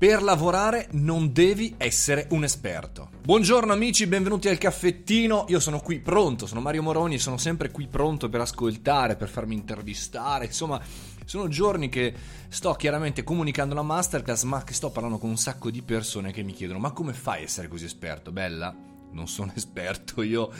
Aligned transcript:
Per 0.00 0.22
lavorare 0.22 0.88
non 0.92 1.30
devi 1.30 1.74
essere 1.76 2.26
un 2.30 2.42
esperto. 2.42 3.10
Buongiorno 3.22 3.70
amici, 3.70 4.06
benvenuti 4.06 4.48
al 4.48 4.56
caffettino. 4.56 5.44
Io 5.48 5.60
sono 5.60 5.80
qui 5.80 6.00
pronto, 6.00 6.46
sono 6.46 6.62
Mario 6.62 6.82
Moroni, 6.82 7.18
sono 7.18 7.36
sempre 7.36 7.70
qui 7.70 7.86
pronto 7.86 8.30
per 8.30 8.40
ascoltare, 8.40 9.16
per 9.16 9.28
farmi 9.28 9.54
intervistare. 9.54 10.46
Insomma, 10.46 10.80
sono 11.26 11.48
giorni 11.48 11.90
che 11.90 12.14
sto 12.48 12.72
chiaramente 12.72 13.22
comunicando 13.22 13.74
la 13.74 13.82
masterclass, 13.82 14.44
ma 14.44 14.64
che 14.64 14.72
sto 14.72 14.88
parlando 14.88 15.18
con 15.18 15.28
un 15.28 15.36
sacco 15.36 15.70
di 15.70 15.82
persone 15.82 16.32
che 16.32 16.42
mi 16.42 16.54
chiedono: 16.54 16.78
"Ma 16.78 16.92
come 16.92 17.12
fai 17.12 17.40
a 17.40 17.44
essere 17.44 17.68
così 17.68 17.84
esperto, 17.84 18.32
bella?" 18.32 18.74
non 19.12 19.28
sono 19.28 19.52
esperto 19.56 20.22
io 20.22 20.50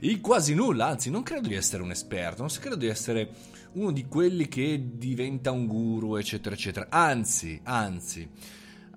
in 0.00 0.20
quasi 0.20 0.52
nulla, 0.52 0.88
anzi 0.88 1.08
non 1.08 1.22
credo 1.22 1.48
di 1.48 1.54
essere 1.54 1.82
un 1.82 1.90
esperto, 1.90 2.42
non 2.42 2.50
credo 2.60 2.76
di 2.76 2.88
essere 2.88 3.30
uno 3.72 3.92
di 3.92 4.04
quelli 4.04 4.46
che 4.46 4.90
diventa 4.92 5.52
un 5.52 5.66
guru, 5.66 6.16
eccetera, 6.16 6.54
eccetera. 6.54 6.88
Anzi, 6.90 7.58
anzi, 7.64 8.28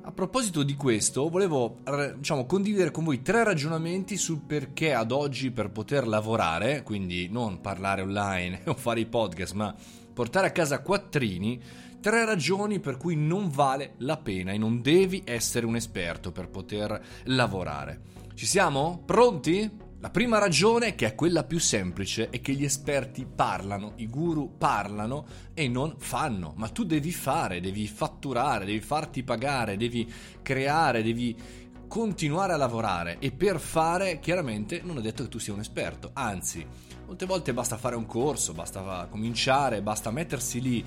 a 0.06 0.12
proposito 0.12 0.64
di 0.64 0.76
questo, 0.76 1.30
volevo 1.30 1.78
diciamo, 2.18 2.46
condividere 2.46 2.92
con 2.92 3.06
voi 3.06 3.21
tre 3.21 3.44
ragionamenti 3.44 4.18
sul 4.18 4.42
perché 4.42 4.94
ad 4.94 5.14
oggi 5.14 5.52
per 5.52 5.70
poter 5.70 6.07
lavorare, 6.07 6.84
quindi 6.84 7.30
non 7.30 7.61
parlare 7.61 8.02
online 8.02 8.64
o 8.68 8.74
fare 8.74 9.00
i 9.00 9.06
podcast, 9.06 9.54
ma 9.54 9.74
portare 10.14 10.47
a 10.47 10.52
casa 10.52 10.82
quattrini, 10.82 11.61
tre 12.02 12.25
ragioni 12.25 12.82
per 12.82 12.97
cui 12.97 13.16
non 13.16 13.50
vale 13.50 13.94
la 14.00 14.18
pena 14.18 14.52
e 14.52 14.58
non 14.58 14.82
devi 14.82 15.21
essere 15.24 15.66
un 15.66 15.78
esperto 15.78 16.33
per 16.33 16.50
poter 16.50 17.02
lavorare. 17.24 18.02
Ci 18.33 18.46
siamo? 18.46 19.02
Pronti? 19.06 19.82
La 20.04 20.10
prima 20.10 20.38
ragione, 20.38 20.96
che 20.96 21.06
è 21.06 21.16
quella 21.16 21.46
più 21.46 21.62
semplice, 21.62 22.30
è 22.30 22.42
che 22.42 22.52
gli 22.52 22.66
esperti 22.66 23.25
parlano, 23.25 23.94
i 23.96 24.10
guru 24.10 24.57
parlano 24.57 25.25
e 25.54 25.70
non 25.70 25.96
fanno, 25.98 26.52
ma 26.57 26.68
tu 26.68 26.84
devi 26.84 27.14
fare, 27.14 27.61
devi 27.61 27.88
fatturare, 27.88 28.66
devi 28.66 28.82
farti 28.82 29.24
pagare, 29.24 29.78
devi 29.78 30.11
creare, 30.42 31.04
devi 31.04 31.34
continuare 31.88 32.52
a 32.52 32.58
lavorare. 32.58 33.16
E 33.20 33.31
per 33.31 33.61
fare 33.61 34.19
chiaramente 34.19 34.81
non 34.83 34.97
è 34.97 35.02
detto 35.02 35.23
che 35.23 35.30
tu 35.30 35.39
sia 35.39 35.53
un 35.53 35.61
esperto, 35.61 36.09
anzi, 36.11 36.67
molte 37.05 37.25
volte 37.25 37.53
basta 37.53 37.77
fare 37.77 37.95
un 37.95 38.05
corso, 38.05 38.52
basta 38.52 39.08
cominciare, 39.09 39.81
basta 39.81 40.11
mettersi 40.11 40.59
lì 40.59 40.83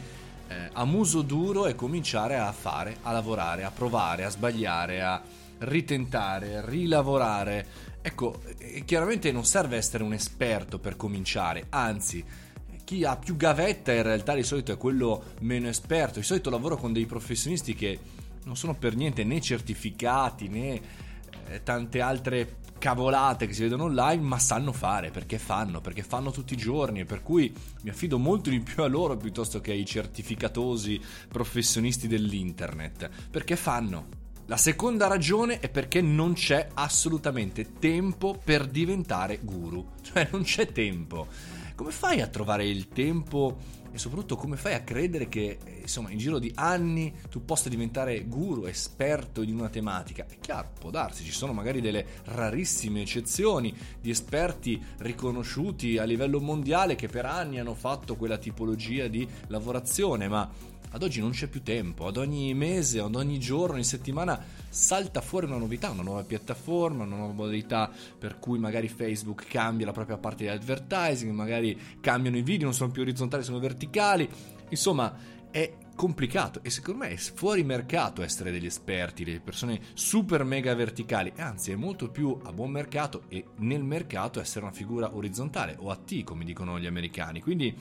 eh, 0.48 0.68
a 0.74 0.84
muso 0.84 1.22
duro 1.22 1.64
e 1.64 1.74
cominciare 1.74 2.36
a 2.36 2.52
fare, 2.52 2.98
a 3.00 3.12
lavorare, 3.12 3.64
a 3.64 3.70
provare, 3.70 4.24
a 4.26 4.28
sbagliare, 4.28 5.00
a 5.00 5.22
ritentare, 5.58 6.62
rilavorare 6.66 7.94
Ecco, 8.06 8.40
chiaramente 8.84 9.32
non 9.32 9.44
serve 9.44 9.76
essere 9.76 10.04
un 10.04 10.12
esperto 10.12 10.78
per 10.78 10.94
cominciare, 10.94 11.66
anzi, 11.70 12.24
chi 12.84 13.02
ha 13.02 13.16
più 13.16 13.34
gavetta 13.34 13.92
in 13.92 14.04
realtà 14.04 14.32
di 14.32 14.44
solito 14.44 14.70
è 14.70 14.76
quello 14.76 15.32
meno 15.40 15.66
esperto. 15.66 16.20
Di 16.20 16.24
solito 16.24 16.48
lavoro 16.48 16.76
con 16.76 16.92
dei 16.92 17.04
professionisti 17.04 17.74
che 17.74 17.98
non 18.44 18.54
sono 18.54 18.76
per 18.76 18.94
niente 18.94 19.24
né 19.24 19.40
certificati 19.40 20.46
né 20.46 20.80
eh, 21.48 21.64
tante 21.64 22.00
altre 22.00 22.58
cavolate 22.78 23.48
che 23.48 23.54
si 23.54 23.62
vedono 23.62 23.86
online, 23.86 24.22
ma 24.22 24.38
sanno 24.38 24.70
fare 24.70 25.10
perché 25.10 25.40
fanno, 25.40 25.80
perché 25.80 26.04
fanno 26.04 26.30
tutti 26.30 26.54
i 26.54 26.56
giorni, 26.56 27.04
per 27.04 27.24
cui 27.24 27.52
mi 27.82 27.90
affido 27.90 28.18
molto 28.20 28.50
di 28.50 28.60
più 28.60 28.84
a 28.84 28.86
loro 28.86 29.16
piuttosto 29.16 29.60
che 29.60 29.72
ai 29.72 29.84
certificatosi 29.84 31.00
professionisti 31.26 32.06
dell'internet, 32.06 33.10
perché 33.32 33.56
fanno. 33.56 34.25
La 34.48 34.56
seconda 34.56 35.08
ragione 35.08 35.58
è 35.58 35.68
perché 35.68 36.00
non 36.00 36.34
c'è 36.34 36.68
assolutamente 36.74 37.72
tempo 37.80 38.40
per 38.44 38.68
diventare 38.68 39.40
guru, 39.42 39.84
cioè 40.02 40.28
non 40.30 40.44
c'è 40.44 40.70
tempo. 40.70 41.26
Come 41.74 41.90
fai 41.90 42.20
a 42.20 42.28
trovare 42.28 42.64
il 42.64 42.86
tempo 42.86 43.56
e 43.96 43.98
soprattutto 43.98 44.36
come 44.36 44.56
fai 44.56 44.74
a 44.74 44.82
credere 44.82 45.26
che 45.26 45.58
insomma 45.80 46.10
in 46.10 46.18
giro 46.18 46.38
di 46.38 46.52
anni 46.54 47.14
tu 47.30 47.46
possa 47.46 47.70
diventare 47.70 48.24
guru, 48.24 48.66
esperto 48.66 49.42
di 49.42 49.50
una 49.50 49.70
tematica? 49.70 50.26
È 50.28 50.38
chiaro, 50.38 50.72
può 50.78 50.90
darsi, 50.90 51.24
ci 51.24 51.32
sono 51.32 51.54
magari 51.54 51.80
delle 51.80 52.06
rarissime 52.24 53.00
eccezioni 53.00 53.74
di 53.98 54.10
esperti 54.10 54.82
riconosciuti 54.98 55.96
a 55.96 56.04
livello 56.04 56.40
mondiale 56.40 56.94
che 56.94 57.08
per 57.08 57.24
anni 57.24 57.58
hanno 57.58 57.74
fatto 57.74 58.16
quella 58.16 58.36
tipologia 58.36 59.08
di 59.08 59.26
lavorazione, 59.46 60.28
ma 60.28 60.74
ad 60.90 61.02
oggi 61.02 61.20
non 61.20 61.30
c'è 61.30 61.46
più 61.46 61.62
tempo, 61.62 62.06
ad 62.06 62.16
ogni 62.16 62.54
mese, 62.54 63.00
ad 63.00 63.14
ogni 63.14 63.38
giorno, 63.38 63.74
ogni 63.74 63.84
settimana 63.84 64.42
salta 64.68 65.20
fuori 65.20 65.46
una 65.46 65.58
novità, 65.58 65.90
una 65.90 66.02
nuova 66.02 66.22
piattaforma, 66.22 67.04
una 67.04 67.16
nuova 67.16 67.32
modalità 67.32 67.90
per 68.18 68.38
cui 68.38 68.58
magari 68.58 68.88
Facebook 68.88 69.46
cambia 69.46 69.86
la 69.86 69.92
propria 69.92 70.16
parte 70.16 70.44
di 70.44 70.48
advertising, 70.48 71.32
magari 71.32 71.78
cambiano 72.00 72.36
i 72.36 72.42
video, 72.42 72.66
non 72.66 72.74
sono 72.74 72.90
più 72.90 73.02
orizzontali, 73.02 73.42
sono 73.42 73.58
verticali. 73.58 73.85
Insomma, 74.68 75.14
è 75.50 75.72
complicato 75.94 76.60
e 76.62 76.70
secondo 76.70 77.04
me 77.04 77.10
è 77.10 77.16
fuori 77.16 77.64
mercato 77.64 78.22
essere 78.22 78.52
degli 78.52 78.66
esperti, 78.66 79.24
delle 79.24 79.40
persone 79.40 79.80
super 79.94 80.44
mega 80.44 80.74
verticali, 80.74 81.32
anzi 81.36 81.72
è 81.72 81.76
molto 81.76 82.10
più 82.10 82.38
a 82.44 82.52
buon 82.52 82.70
mercato 82.70 83.22
e 83.28 83.44
nel 83.56 83.82
mercato 83.82 84.38
essere 84.38 84.66
una 84.66 84.74
figura 84.74 85.16
orizzontale 85.16 85.76
o 85.78 85.90
a 85.90 85.96
T 85.96 86.22
come 86.22 86.44
dicono 86.44 86.78
gli 86.78 86.86
americani. 86.86 87.40
Quindi 87.40 87.74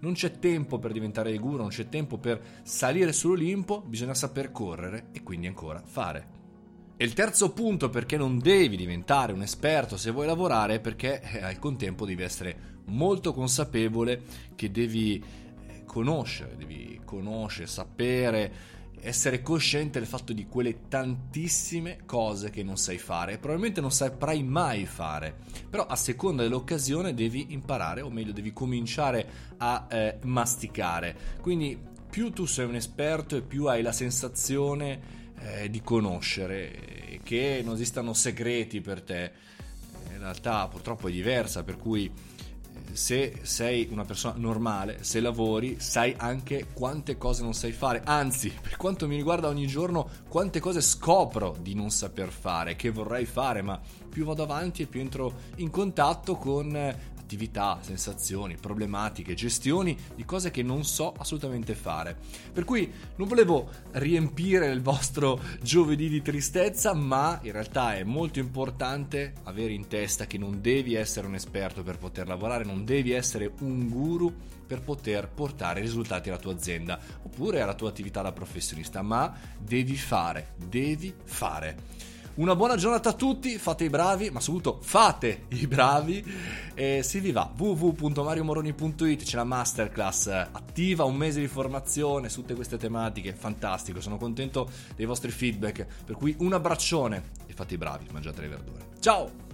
non 0.00 0.14
c'è 0.14 0.38
tempo 0.38 0.78
per 0.78 0.92
diventare 0.92 1.36
guru, 1.38 1.58
non 1.58 1.68
c'è 1.68 1.88
tempo 1.88 2.18
per 2.18 2.40
salire 2.62 3.12
sull'Olimpo, 3.12 3.82
bisogna 3.82 4.14
saper 4.14 4.50
correre 4.50 5.08
e 5.12 5.22
quindi 5.22 5.46
ancora 5.46 5.82
fare. 5.84 6.36
E 6.96 7.04
il 7.04 7.12
terzo 7.12 7.52
punto 7.52 7.90
perché 7.90 8.16
non 8.16 8.38
devi 8.38 8.76
diventare 8.76 9.32
un 9.32 9.42
esperto 9.42 9.96
se 9.96 10.10
vuoi 10.10 10.26
lavorare 10.26 10.76
è 10.76 10.80
perché 10.80 11.20
eh, 11.20 11.42
al 11.42 11.58
contempo 11.58 12.04
devi 12.04 12.22
essere 12.22 12.76
molto 12.86 13.32
consapevole 13.32 14.22
che 14.56 14.70
devi 14.70 15.22
conoscere, 15.88 16.54
devi 16.56 17.00
conoscere, 17.04 17.66
sapere 17.66 18.76
essere 19.00 19.42
cosciente 19.42 19.98
del 19.98 20.08
fatto 20.08 20.32
di 20.32 20.46
quelle 20.46 20.88
tantissime 20.88 22.00
cose 22.04 22.50
che 22.50 22.62
non 22.62 22.76
sai 22.76 22.98
fare 22.98 23.34
e 23.34 23.38
probabilmente 23.38 23.80
non 23.80 23.92
saprai 23.92 24.42
mai 24.42 24.86
fare, 24.86 25.34
però 25.68 25.86
a 25.86 25.96
seconda 25.96 26.42
dell'occasione 26.42 27.14
devi 27.14 27.52
imparare 27.52 28.00
o 28.00 28.10
meglio 28.10 28.32
devi 28.32 28.52
cominciare 28.52 29.26
a 29.58 29.86
eh, 29.88 30.18
masticare. 30.22 31.16
Quindi 31.40 31.78
più 32.10 32.32
tu 32.32 32.46
sei 32.46 32.66
un 32.66 32.74
esperto 32.74 33.36
e 33.36 33.42
più 33.42 33.66
hai 33.66 33.82
la 33.82 33.92
sensazione 33.92 35.00
eh, 35.40 35.70
di 35.70 35.80
conoscere, 35.82 37.20
che 37.22 37.62
non 37.64 37.74
esistano 37.74 38.12
segreti 38.14 38.80
per 38.80 39.02
te. 39.02 39.32
In 40.10 40.18
realtà 40.18 40.66
purtroppo 40.66 41.08
è 41.08 41.12
diversa, 41.12 41.62
per 41.62 41.76
cui 41.76 42.10
se 42.92 43.40
sei 43.42 43.88
una 43.90 44.04
persona 44.04 44.34
normale, 44.36 44.98
se 45.02 45.20
lavori, 45.20 45.76
sai 45.78 46.14
anche 46.16 46.68
quante 46.72 47.16
cose 47.16 47.42
non 47.42 47.54
sai 47.54 47.72
fare. 47.72 48.02
Anzi, 48.04 48.52
per 48.60 48.76
quanto 48.76 49.06
mi 49.06 49.16
riguarda 49.16 49.48
ogni 49.48 49.66
giorno, 49.66 50.08
quante 50.28 50.60
cose 50.60 50.80
scopro 50.80 51.56
di 51.60 51.74
non 51.74 51.90
saper 51.90 52.30
fare, 52.30 52.76
che 52.76 52.90
vorrei 52.90 53.24
fare, 53.24 53.62
ma 53.62 53.80
più 54.08 54.24
vado 54.24 54.42
avanti 54.42 54.82
e 54.82 54.86
più 54.86 55.00
entro 55.00 55.32
in 55.56 55.70
contatto 55.70 56.36
con 56.36 57.16
attività, 57.28 57.78
sensazioni, 57.82 58.56
problematiche, 58.56 59.34
gestioni 59.34 59.94
di 60.14 60.24
cose 60.24 60.50
che 60.50 60.62
non 60.62 60.82
so 60.82 61.12
assolutamente 61.12 61.74
fare. 61.74 62.16
Per 62.54 62.64
cui 62.64 62.90
non 63.16 63.28
volevo 63.28 63.68
riempire 63.92 64.68
il 64.68 64.80
vostro 64.80 65.38
giovedì 65.60 66.08
di 66.08 66.22
tristezza, 66.22 66.94
ma 66.94 67.38
in 67.42 67.52
realtà 67.52 67.96
è 67.96 68.02
molto 68.02 68.38
importante 68.38 69.34
avere 69.42 69.74
in 69.74 69.88
testa 69.88 70.26
che 70.26 70.38
non 70.38 70.62
devi 70.62 70.94
essere 70.94 71.26
un 71.26 71.34
esperto 71.34 71.82
per 71.82 71.98
poter 71.98 72.26
lavorare, 72.26 72.64
non 72.64 72.86
devi 72.86 73.10
essere 73.10 73.52
un 73.60 73.90
guru 73.90 74.34
per 74.66 74.80
poter 74.80 75.28
portare 75.28 75.80
risultati 75.80 76.30
alla 76.30 76.38
tua 76.38 76.52
azienda 76.52 76.98
oppure 77.22 77.60
alla 77.60 77.74
tua 77.74 77.90
attività 77.90 78.22
da 78.22 78.32
professionista, 78.32 79.02
ma 79.02 79.34
devi 79.58 79.96
fare, 79.96 80.54
devi 80.56 81.14
fare. 81.24 81.98
Una 82.38 82.54
buona 82.54 82.76
giornata 82.76 83.08
a 83.08 83.12
tutti, 83.14 83.58
fate 83.58 83.82
i 83.82 83.90
bravi, 83.90 84.30
ma 84.30 84.38
soprattutto 84.38 84.78
fate 84.80 85.46
i 85.48 85.66
bravi 85.66 86.24
e 86.72 87.02
si 87.02 87.18
vi 87.18 87.32
va. 87.32 87.52
www.mariomoroni.it 87.52 89.24
c'è 89.24 89.34
la 89.34 89.42
masterclass 89.42 90.28
attiva, 90.28 91.02
un 91.02 91.16
mese 91.16 91.40
di 91.40 91.48
formazione 91.48 92.28
su 92.28 92.42
tutte 92.42 92.54
queste 92.54 92.76
tematiche, 92.76 93.32
fantastico, 93.32 94.00
sono 94.00 94.18
contento 94.18 94.70
dei 94.94 95.04
vostri 95.04 95.32
feedback, 95.32 95.84
per 96.04 96.14
cui 96.14 96.36
un 96.38 96.52
abbraccione 96.52 97.30
e 97.46 97.52
fate 97.54 97.74
i 97.74 97.76
bravi, 97.76 98.06
mangiate 98.12 98.40
le 98.42 98.48
verdure. 98.48 98.86
Ciao! 99.00 99.47